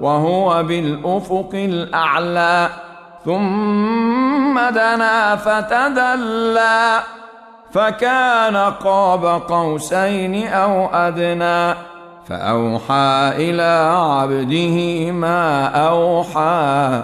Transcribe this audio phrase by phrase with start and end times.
[0.00, 2.68] وهو بالأفق الأعلى
[3.24, 7.00] ثم دنا فتدلى
[7.72, 11.74] فكان قاب قوسين أو أدنى
[12.28, 17.02] فأوحى إلى عبده ما أوحى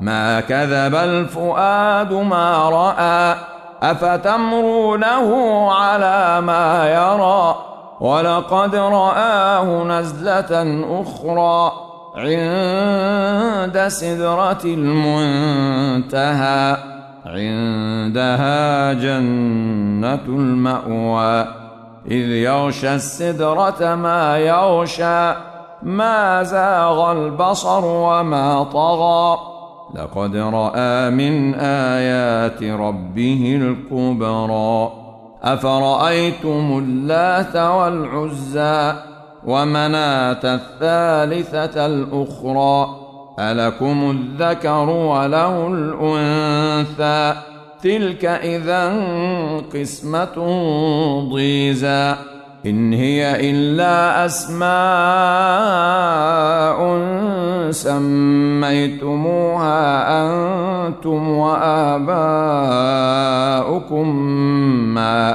[0.00, 3.36] ما كذب الفؤاد ما رأى
[3.82, 5.28] أفتمرونه
[5.72, 7.56] على ما يرى
[8.00, 11.72] ولقد رآه نزلة أخرى.
[12.16, 16.16] عند سدرة المنتهى
[17.26, 21.46] عندها جنة المأوى.
[22.06, 25.32] إذ يغشى السدرة ما يغشى
[25.82, 29.38] ما زاغ البصر وما طغى.
[29.94, 34.92] لقد رأى من آيات ربه الكبرى.
[35.42, 38.92] أفرأيتم اللات والعزى؟
[39.46, 42.96] ومناة الثالثة الأخرى
[43.38, 47.40] ألكم الذكر وله الأنثى؟
[47.82, 48.92] تلك إذا
[49.74, 50.34] قسمة
[51.32, 52.14] ضيزى.
[52.66, 54.66] إن هي إلا أسماء
[57.70, 59.28] سميتموها
[60.22, 62.16] أنتم وآباؤكم
[64.94, 65.34] ما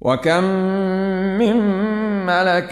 [0.00, 0.44] وكم
[1.38, 1.56] من
[2.26, 2.70] ملك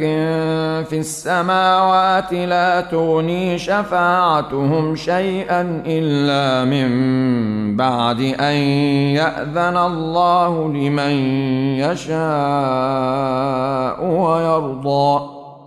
[0.88, 8.56] في السماوات لا تغني شفاعتهم شيئا الا من بعد ان
[9.19, 11.10] ياذن الله لمن
[11.78, 12.16] يشاء
[14.04, 15.35] ويرضى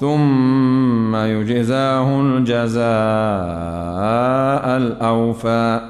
[0.00, 2.84] ثم يجزاه الجزاء
[4.76, 5.80] الأوفى.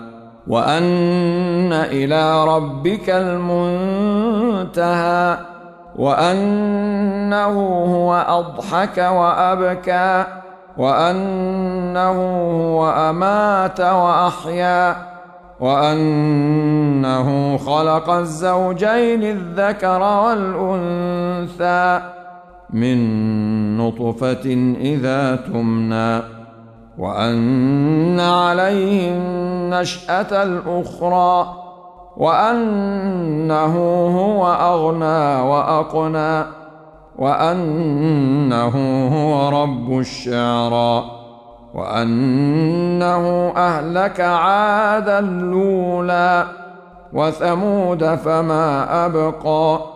[0.46, 5.38] وأن إلى ربك المنتهى.
[5.96, 7.52] وأنه
[7.94, 10.24] هو أضحك وأبكى.
[10.76, 14.96] وأنه هو أمات وأحيا.
[15.60, 22.00] وأنه خلق الزوجين الذكر والأنثى.
[22.74, 26.22] من نطفة إذا تمنى
[26.98, 31.54] وأن عليه النشأة الأخرى
[32.16, 33.76] وأنه
[34.18, 36.44] هو أغنى وأقنى
[37.18, 38.74] وأنه
[39.08, 41.04] هو رب الشعرى
[41.74, 46.46] وأنه أهلك عادا الأولى
[47.12, 49.93] وثمود فما أبقى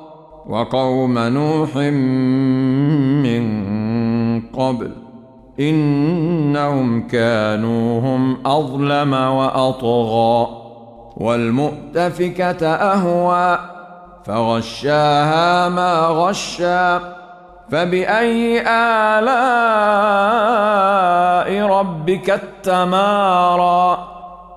[0.48, 1.76] وقوم نوح
[3.26, 3.42] من
[4.40, 4.90] قبل
[5.60, 10.48] إنهم كانوا هم أظلم وأطغى
[11.16, 13.58] والمؤتفكة أهوى
[14.24, 16.98] فغشاها ما غشى
[17.70, 19.28] فبأي آلاء
[21.66, 24.08] ربك التمارى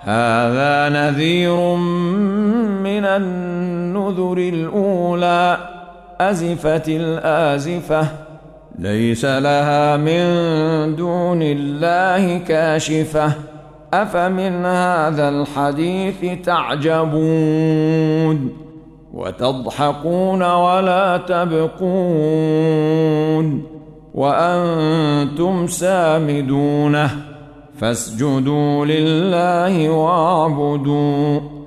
[0.02, 1.76] هذا نذير
[2.84, 5.71] من النذر الأولى
[6.30, 8.08] أزفت الآزفة.
[8.80, 10.26] ليس لها من
[10.96, 13.32] دون الله كاشفة.
[13.94, 18.50] أفمن هذا الحديث تعجبون؟
[19.14, 21.82] وتضحكون ولا تبقون
[24.14, 27.10] وأنتم سامدونه
[27.80, 31.61] فاسجدوا لله واعبدوا.